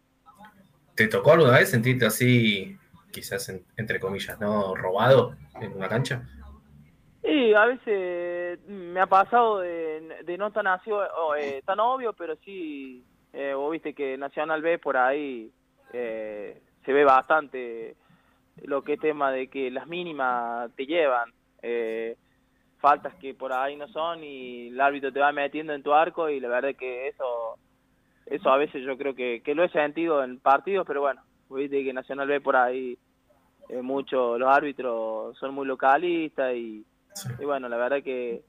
¿Te 0.96 1.08
tocó 1.08 1.34
alguna 1.34 1.58
vez 1.58 1.69
sentirte 1.69 2.05
así, 2.05 2.77
quizás 3.12 3.53
entre 3.77 4.00
comillas, 4.00 4.39
no 4.39 4.75
robado 4.75 5.36
en 5.60 5.74
una 5.74 5.89
cancha? 5.89 6.27
Sí, 7.22 7.53
a 7.53 7.65
veces 7.65 8.60
me 8.67 9.00
ha 9.00 9.08
pasado 9.08 9.60
de, 9.60 10.24
de 10.24 10.38
no 10.38 10.51
tan, 10.51 10.67
así, 10.67 10.89
eh, 11.38 11.62
tan 11.65 11.79
obvio, 11.79 12.13
pero 12.13 12.36
sí, 12.38 13.03
eh, 13.33 13.53
vos 13.53 13.71
viste 13.71 13.93
que 13.93 14.17
Nacional 14.17 14.62
B 14.62 14.79
por 14.79 14.98
ahí 14.98 15.51
eh, 15.93 16.62
se 16.86 16.93
ve 16.93 17.03
bastante 17.03 17.95
lo 18.63 18.83
que 18.83 18.93
es 18.93 19.00
tema 19.00 19.31
de 19.31 19.48
que 19.48 19.71
las 19.71 19.88
mínimas 19.88 20.71
te 20.75 20.86
llevan. 20.86 21.31
Eh, 21.62 22.15
faltas 22.79 23.13
que 23.15 23.33
por 23.33 23.51
ahí 23.51 23.75
no 23.75 23.88
son 23.89 24.24
y 24.24 24.69
el 24.69 24.79
árbitro 24.79 25.12
te 25.12 25.19
va 25.19 25.31
metiendo 25.31 25.74
en 25.74 25.83
tu 25.83 25.93
arco 25.93 26.29
y 26.29 26.39
la 26.39 26.48
verdad 26.48 26.75
que 26.75 27.09
eso 27.09 27.57
eso 28.25 28.50
a 28.50 28.57
veces 28.57 28.83
yo 28.86 28.98
creo 28.98 29.15
que, 29.15 29.41
que 29.43 29.55
lo 29.55 29.63
he 29.63 29.69
sentido 29.69 30.24
en 30.24 30.39
partidos, 30.39 30.86
pero 30.88 31.01
bueno, 31.01 31.21
viste 31.50 31.83
que 31.83 31.93
Nacional 31.93 32.27
B 32.27 32.41
por 32.41 32.55
ahí 32.55 32.98
eh, 33.69 33.81
mucho, 33.81 34.38
los 34.38 34.50
árbitros 34.50 35.38
son 35.38 35.53
muy 35.53 35.65
localistas 35.65 36.53
y, 36.55 36.86
y, 37.39 37.45
bueno, 37.45 37.67
la 37.67 37.77
verdad 37.77 38.03
que 38.03 38.43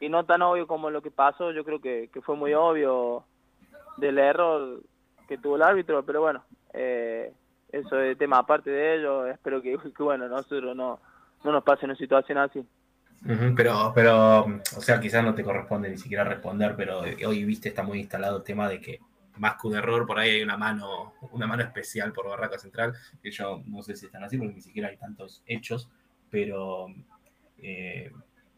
y 0.00 0.08
no 0.08 0.24
tan 0.24 0.42
obvio 0.42 0.66
como 0.66 0.90
lo 0.90 1.02
que 1.02 1.10
pasó, 1.10 1.52
yo 1.52 1.64
creo 1.64 1.80
que, 1.80 2.10
que 2.12 2.22
fue 2.22 2.36
muy 2.36 2.54
obvio 2.54 3.24
del 3.96 4.18
error 4.18 4.80
que 5.28 5.38
tuvo 5.38 5.56
el 5.56 5.62
árbitro, 5.62 6.04
pero 6.04 6.20
bueno, 6.20 6.44
eh, 6.72 7.32
eso 7.70 8.00
es 8.00 8.18
tema 8.18 8.38
aparte 8.38 8.70
de 8.70 8.96
ello, 8.96 9.26
espero 9.26 9.62
que, 9.62 9.76
bueno, 9.98 10.28
nosotros 10.28 10.76
no, 10.76 11.00
no 11.44 11.52
nos 11.52 11.64
pase 11.64 11.86
una 11.86 11.96
situación 11.96 12.38
así 12.38 12.66
pero, 13.56 13.92
pero, 13.94 14.44
o 14.76 14.80
sea, 14.80 14.98
quizás 14.98 15.24
no 15.24 15.34
te 15.34 15.44
corresponde 15.44 15.88
ni 15.88 15.96
siquiera 15.96 16.24
responder, 16.24 16.74
pero 16.76 17.00
hoy 17.00 17.44
viste 17.44 17.68
está 17.68 17.84
muy 17.84 18.00
instalado 18.00 18.38
el 18.38 18.42
tema 18.42 18.68
de 18.68 18.80
que 18.80 18.98
más 19.36 19.54
que 19.60 19.68
un 19.68 19.76
error, 19.76 20.06
por 20.06 20.18
ahí 20.18 20.30
hay 20.30 20.42
una 20.42 20.56
mano, 20.56 21.14
una 21.30 21.46
mano 21.46 21.62
especial 21.62 22.12
por 22.12 22.28
Barraca 22.28 22.58
Central, 22.58 22.94
que 23.22 23.30
no 23.66 23.82
sé 23.82 23.94
si 23.96 24.06
están 24.06 24.24
así, 24.24 24.36
porque 24.36 24.54
ni 24.54 24.60
siquiera 24.60 24.88
hay 24.88 24.96
tantos 24.96 25.42
hechos, 25.46 25.88
pero 26.30 26.86
eh, 27.58 28.10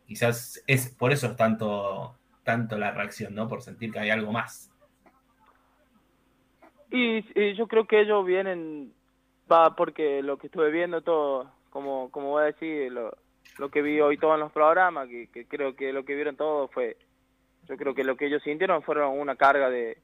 quizás 0.06 0.62
es 0.66 0.88
por 0.88 1.12
eso 1.12 1.26
es 1.26 1.36
tanto, 1.36 2.16
tanto 2.42 2.78
la 2.78 2.90
reacción, 2.90 3.34
¿no? 3.34 3.46
Por 3.46 3.60
sentir 3.60 3.92
que 3.92 3.98
hay 3.98 4.10
algo 4.10 4.32
más. 4.32 4.70
Y, 6.94 7.24
y 7.34 7.54
yo 7.54 7.66
creo 7.66 7.88
que 7.88 8.02
ellos 8.02 8.24
vienen, 8.24 8.94
va 9.50 9.74
porque 9.74 10.22
lo 10.22 10.38
que 10.38 10.46
estuve 10.46 10.70
viendo 10.70 11.00
todo, 11.00 11.50
como, 11.70 12.08
como 12.12 12.30
voy 12.30 12.42
a 12.44 12.46
decir, 12.46 12.92
lo, 12.92 13.16
lo 13.58 13.68
que 13.68 13.82
vi 13.82 14.00
hoy 14.00 14.16
todos 14.16 14.34
en 14.34 14.40
los 14.42 14.52
programas, 14.52 15.08
que, 15.08 15.44
creo 15.48 15.74
que 15.74 15.92
lo 15.92 16.04
que 16.04 16.14
vieron 16.14 16.36
todos 16.36 16.70
fue, 16.70 16.96
yo 17.68 17.76
creo 17.76 17.96
que 17.96 18.04
lo 18.04 18.16
que 18.16 18.26
ellos 18.26 18.44
sintieron 18.44 18.84
fueron 18.84 19.18
una 19.18 19.34
carga 19.34 19.68
de, 19.70 19.98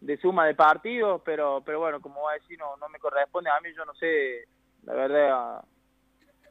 de 0.00 0.16
suma 0.16 0.44
de 0.44 0.56
partidos, 0.56 1.22
pero 1.24 1.62
pero 1.64 1.78
bueno, 1.78 2.00
como 2.00 2.22
voy 2.22 2.32
a 2.32 2.40
decir, 2.40 2.58
no, 2.58 2.76
no 2.78 2.88
me 2.88 2.98
corresponde 2.98 3.50
a 3.50 3.60
mí, 3.60 3.68
yo 3.72 3.84
no 3.84 3.94
sé, 3.94 4.48
la 4.82 4.94
verdad, 4.94 5.64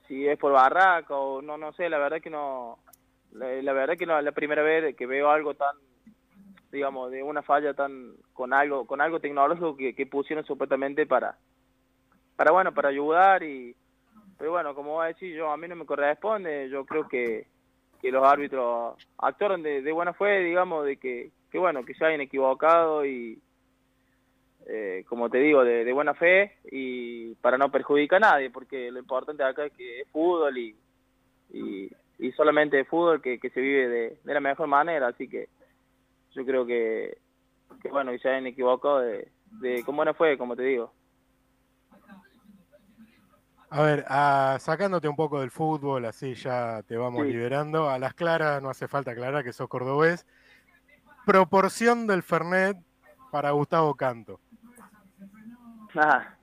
si 0.08 0.29
es 0.29 0.39
por 0.39 0.53
barraca 0.53 1.13
o 1.13 1.41
no, 1.41 1.58
no 1.58 1.74
sé, 1.74 1.89
la 1.89 1.98
verdad 1.98 2.22
que 2.22 2.29
no, 2.29 2.79
la, 3.34 3.74
verdad 3.74 3.98
que 3.98 4.05
no 4.05 4.17
es 4.17 4.24
la 4.24 4.31
primera 4.31 4.63
vez 4.63 4.96
que 4.96 5.05
veo 5.05 5.29
algo 5.29 5.55
tan, 5.55 5.75
digamos, 6.71 7.11
de 7.11 7.23
una 7.23 7.41
falla 7.41 7.73
tan, 7.73 8.13
con 8.33 8.53
algo, 8.53 8.85
con 8.85 9.01
algo 9.01 9.19
tecnológico 9.19 9.75
que, 9.75 9.93
que 9.93 10.05
pusieron 10.05 10.45
supuestamente 10.45 11.05
para, 11.05 11.37
para 12.35 12.51
bueno, 12.51 12.73
para 12.73 12.89
ayudar 12.89 13.43
y 13.43 13.75
pero 14.41 14.53
bueno, 14.53 14.73
como 14.73 14.95
va 14.95 15.03
a 15.03 15.07
decir, 15.09 15.35
yo 15.35 15.51
a 15.51 15.57
mí 15.57 15.67
no 15.67 15.75
me 15.75 15.85
corresponde, 15.85 16.67
yo 16.67 16.83
creo 16.83 17.07
que, 17.07 17.45
que 18.01 18.11
los 18.11 18.25
árbitros 18.25 18.95
actuaron 19.19 19.61
de, 19.61 19.91
buena 19.91 20.13
fe, 20.13 20.39
digamos, 20.39 20.83
de 20.83 20.97
que, 20.97 21.29
que 21.51 21.59
bueno, 21.59 21.85
que 21.85 21.93
se 21.93 22.03
hayan 22.03 22.21
equivocado 22.21 23.05
y, 23.05 23.39
eh, 24.65 25.05
como 25.07 25.29
te 25.29 25.37
digo, 25.37 25.63
de, 25.63 25.93
buena 25.93 26.15
fe 26.15 26.53
y 26.71 27.35
para 27.35 27.59
no 27.59 27.69
perjudicar 27.69 28.17
a 28.17 28.31
nadie, 28.31 28.49
porque 28.49 28.89
lo 28.89 28.97
importante 28.97 29.43
acá 29.43 29.65
es 29.65 29.73
que 29.73 30.01
es 30.01 30.07
fútbol 30.09 30.57
y, 30.57 30.75
y, 31.53 32.31
solamente 32.31 32.79
es 32.79 32.87
fútbol 32.87 33.21
que, 33.21 33.37
que 33.37 33.51
se 33.51 33.61
vive 33.61 33.87
de, 33.89 34.17
de, 34.23 34.33
la 34.33 34.39
mejor 34.39 34.65
manera, 34.65 35.09
así 35.09 35.27
que 35.27 35.49
yo 36.33 36.45
creo 36.45 36.65
que, 36.65 37.17
que 37.81 37.89
bueno, 37.89 38.11
que 38.11 38.19
se 38.19 38.29
hayan 38.29 38.47
equivocado 38.47 39.00
de, 39.00 39.31
de 39.59 39.83
con 39.83 39.95
buena 39.95 40.13
fe, 40.13 40.38
como 40.38 40.55
te 40.55 40.63
digo. 40.63 40.93
A 43.73 43.83
ver, 43.83 44.05
ah, 44.09 44.57
sacándote 44.59 45.07
un 45.07 45.15
poco 45.15 45.39
del 45.39 45.50
fútbol, 45.50 46.03
así 46.03 46.33
ya 46.33 46.83
te 46.83 46.97
vamos 46.97 47.25
liberando. 47.25 47.89
A 47.89 47.97
las 48.00 48.13
claras 48.13 48.61
no 48.61 48.69
hace 48.69 48.89
falta 48.89 49.11
aclarar 49.11 49.45
que 49.45 49.53
sos 49.53 49.69
cordobés. 49.69 50.27
Proporción 51.25 52.05
del 52.05 52.21
Fernet 52.21 52.77
para 53.31 53.51
Gustavo 53.51 53.95
Canto. 53.95 54.41
Ah, 55.95 56.35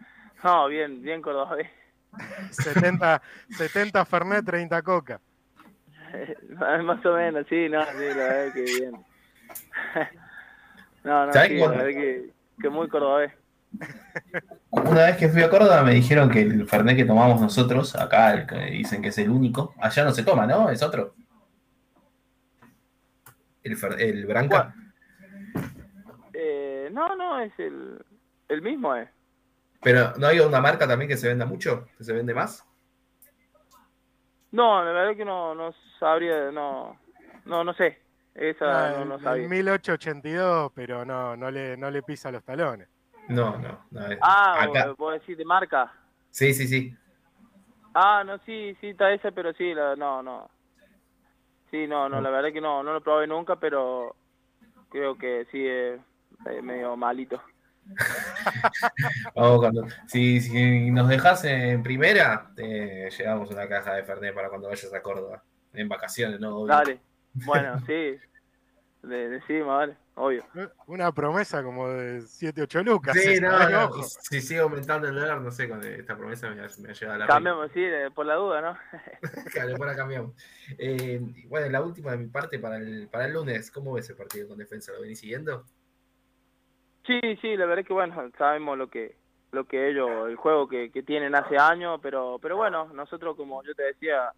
no, 0.43 0.69
bien, 0.69 1.03
bien 1.03 1.21
cordobés. 1.21 1.69
70, 2.51 3.21
70 3.51 4.05
Fernet, 4.07 4.45
30 4.47 4.83
Coca. 4.83 5.21
Más 6.83 7.05
o 7.05 7.13
menos, 7.13 7.47
sí, 7.49 7.69
no, 7.69 7.85
sí, 7.85 7.99
la 7.99 8.15
verdad 8.15 8.55
que 8.55 8.63
bien. 8.63 9.05
No, 11.05 11.27
no, 11.27 11.33
sí, 11.33 11.57
la 11.57 11.69
verdad 11.69 11.87
que, 11.87 12.33
que 12.61 12.69
muy 12.69 12.89
cordobés. 12.89 13.33
Una 14.71 15.07
vez 15.07 15.17
que 15.17 15.29
fui 15.29 15.43
a 15.43 15.49
Córdoba 15.49 15.83
me 15.83 15.95
dijeron 15.95 16.29
que 16.29 16.43
el 16.43 16.67
Fernet 16.67 16.97
que 16.97 17.05
tomamos 17.05 17.41
nosotros, 17.41 17.95
acá 17.97 18.33
el 18.35 18.47
que 18.47 18.57
dicen 18.73 19.01
que 19.01 19.09
es 19.09 19.19
el 19.19 19.31
único, 19.31 19.75
allá 19.81 20.05
no 20.05 20.13
se 20.13 20.25
toma, 20.25 20.47
¿no? 20.47 20.69
Es 20.69 20.83
otro. 20.83 21.15
El, 23.63 23.77
el 23.99 24.27
Branca. 24.27 24.75
Eh, 26.33 26.89
no, 26.93 27.17
no, 27.17 27.41
es 27.41 27.53
el, 27.59 28.05
el 28.49 28.63
mismo, 28.63 28.95
eh. 28.95 29.09
Pero 29.81 30.13
¿no 30.17 30.27
hay 30.27 30.41
una 30.41 30.61
marca 30.61 30.87
también 30.87 31.09
que 31.09 31.17
se 31.17 31.29
venda 31.29 31.47
mucho? 31.47 31.87
¿Que 31.97 32.05
se 32.05 32.13
vende 32.13 32.35
más? 32.35 32.67
No, 34.51 34.83
la 34.85 34.93
verdad 34.93 35.17
que 35.17 35.25
no, 35.25 35.55
no 35.55 35.73
sabría, 36.01 36.51
no, 36.51 36.99
no, 37.45 37.65
no 37.65 37.75
sé. 37.75 37.99
Esa 38.39 38.87
ah, 38.87 38.99
no, 39.01 39.05
no 39.05 39.21
sabía. 39.21 39.49
1882, 39.49 40.71
pero 40.73 41.05
no, 41.05 41.37
no 41.37 41.51
le, 41.51 41.77
no 41.77 41.91
le 41.91 42.03
pisa 42.05 42.31
los 42.31 42.45
talones. 42.45 42.89
No, 43.29 43.59
no. 43.59 43.85
no 43.91 44.01
ah, 44.21 44.63
acá... 44.63 44.95
vos 44.97 45.13
decir 45.15 45.37
de 45.37 45.45
marca. 45.45 45.93
Sí, 46.31 46.55
sí, 46.55 46.69
sí. 46.69 46.97
Ah, 47.95 48.23
no, 48.25 48.39
sí, 48.47 48.77
sí, 48.81 48.91
está 48.91 49.13
ese, 49.13 49.33
pero 49.33 49.53
sí, 49.55 49.75
no, 49.75 50.23
no. 50.23 50.49
Sí, 51.71 51.89
no, 51.89 52.09
no, 52.09 52.21
la 52.21 52.31
verdad 52.31 52.53
que 52.53 52.61
no, 52.61 52.83
no 52.85 52.93
lo 52.93 53.01
probé 53.03 53.27
nunca, 53.27 53.57
pero 53.57 54.15
creo 54.89 55.19
que 55.19 55.47
sí 55.51 55.67
es, 55.67 56.01
medio 56.63 56.97
malito. 56.97 57.43
Vamos, 59.35 59.59
cuando, 59.59 59.87
si, 60.07 60.41
si 60.41 60.91
nos 60.93 61.09
dejas 61.09 61.45
en 61.45 61.83
primera, 61.83 62.53
te 62.55 63.11
llevamos 63.11 63.51
una 63.51 63.69
caja 63.69 63.95
de 63.95 64.05
Fernet 64.05 64.35
para 64.35 64.49
cuando 64.49 64.69
vayas 64.69 64.95
a 64.95 65.03
Córdoba, 65.03 65.43
en 65.73 65.89
vacaciones, 65.89 66.39
¿no? 66.39 66.65
Dale, 66.67 67.01
bueno, 67.35 67.81
sí, 67.87 68.19
decimos, 69.03 69.69
vale 69.69 69.97
obvio. 70.19 70.45
Una 70.87 71.13
promesa 71.13 71.63
como 71.63 71.89
de 71.89 72.21
7, 72.23 72.63
8 72.63 72.83
lucas. 72.83 73.17
Sí, 73.17 73.41
no, 73.41 73.93
si 74.03 74.41
sigue 74.41 74.61
aumentando 74.61 75.09
el 75.09 75.15
dólar, 75.15 75.41
no 75.41 75.51
sé, 75.51 75.69
con 75.69 75.83
esta 75.85 76.17
promesa 76.17 76.51
me, 76.51 76.57
me 76.57 76.63
ha 76.63 76.67
llegado 76.93 77.15
a 77.15 77.19
la 77.19 77.27
Cambiamos, 77.27 77.71
sí, 77.73 77.85
por 78.15 78.27
la 78.27 78.35
duda, 78.35 78.61
¿no? 78.61 78.79
claro, 79.53 79.69
después 79.69 79.91
la 79.91 79.97
cambiamos. 79.97 80.33
Eh, 80.77 81.21
bueno, 81.47 81.69
la 81.71 81.83
última 81.83 82.13
de 82.13 82.19
mi 82.19 82.27
parte 82.27 82.59
para 82.59 82.77
el, 82.77 83.09
para 83.09 83.27
el 83.27 83.33
lunes, 83.33 83.71
¿cómo 83.71 83.95
ves 83.95 84.11
el 84.11 84.17
partido 84.17 84.49
con 84.49 84.59
defensa? 84.59 84.93
¿Lo 84.93 85.01
venís 85.01 85.21
siguiendo? 85.21 85.65
Sí, 87.07 87.21
sí, 87.41 87.57
la 87.57 87.65
verdad 87.65 87.81
es 87.81 87.87
que 87.87 87.95
bueno, 87.95 88.31
sabemos 88.37 88.77
lo 88.77 88.91
que 88.91 89.17
lo 89.53 89.65
que 89.65 89.89
ellos, 89.89 90.29
el 90.29 90.37
juego 90.37 90.69
que, 90.69 90.91
que 90.91 91.03
tienen 91.03 91.35
hace 91.35 91.57
años, 91.57 92.01
pero 92.03 92.39
pero 92.41 92.57
bueno, 92.57 92.87
nosotros 92.93 93.37
como 93.37 93.63
yo 93.63 93.75
te 93.75 93.85
decía, 93.85 94.33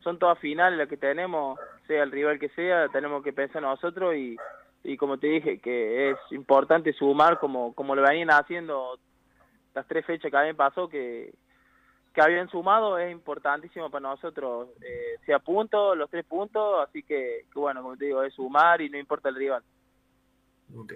son 0.00 0.18
todas 0.18 0.38
finales 0.38 0.78
las 0.78 0.88
que 0.88 0.96
tenemos, 0.96 1.58
sea 1.86 2.02
el 2.02 2.12
rival 2.12 2.38
que 2.38 2.48
sea, 2.50 2.88
tenemos 2.88 3.22
que 3.22 3.32
pensar 3.32 3.62
nosotros 3.62 4.14
y, 4.14 4.36
y 4.84 4.96
como 4.96 5.18
te 5.18 5.28
dije, 5.28 5.58
que 5.60 6.10
es 6.10 6.18
importante 6.30 6.92
sumar 6.92 7.38
como, 7.38 7.74
como 7.74 7.94
lo 7.94 8.02
venían 8.02 8.30
haciendo 8.30 8.98
las 9.74 9.86
tres 9.86 10.04
fechas 10.04 10.30
que 10.30 10.36
habían 10.36 10.56
pasado, 10.56 10.88
que, 10.88 11.32
que 12.12 12.20
habían 12.20 12.48
sumado, 12.48 12.98
es 12.98 13.10
importantísimo 13.10 13.90
para 13.90 14.10
nosotros, 14.10 14.68
eh, 14.82 15.16
sea 15.24 15.38
puntos, 15.38 15.96
los 15.96 16.10
tres 16.10 16.24
puntos, 16.24 16.86
así 16.86 17.02
que, 17.02 17.46
bueno, 17.54 17.82
como 17.82 17.96
te 17.96 18.06
digo, 18.06 18.22
es 18.22 18.34
sumar 18.34 18.80
y 18.80 18.90
no 18.90 18.98
importa 18.98 19.28
el 19.28 19.36
rival. 19.36 19.62
Ok. 20.74 20.94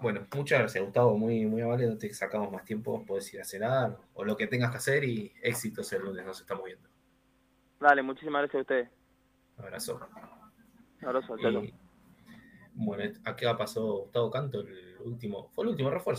Bueno, 0.00 0.26
muchas 0.34 0.60
gracias, 0.60 0.84
Gustavo. 0.84 1.16
Muy, 1.16 1.46
muy 1.46 1.62
amable. 1.62 1.86
No 1.86 1.96
te 1.96 2.12
sacamos 2.12 2.50
más 2.52 2.64
tiempo. 2.64 3.04
Puedes 3.06 3.32
ir 3.32 3.40
a 3.40 3.44
cenar 3.44 3.96
o 4.14 4.24
lo 4.24 4.36
que 4.36 4.46
tengas 4.46 4.70
que 4.70 4.76
hacer 4.76 5.04
y 5.04 5.32
éxitos 5.42 5.92
el 5.92 6.02
lunes. 6.02 6.24
Nos 6.24 6.40
estamos 6.40 6.64
viendo. 6.64 6.88
Dale, 7.80 8.02
muchísimas 8.02 8.42
gracias 8.42 8.58
a 8.58 8.62
ustedes. 8.62 8.90
Abrazo. 9.58 10.00
Abrazo. 11.02 11.36
Y, 11.38 11.74
bueno, 12.74 13.10
acá 13.24 13.56
pasó 13.56 14.00
Gustavo 14.02 14.30
Canto, 14.30 14.60
el 14.60 14.96
último, 15.04 15.48
fue 15.54 15.64
el 15.64 15.70
último 15.70 15.90
refuerzo. 15.90 16.14